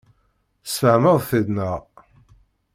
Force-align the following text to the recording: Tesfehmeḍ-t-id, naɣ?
Tesfehmeḍ-t-id, 0.63 1.47
naɣ? 1.55 1.79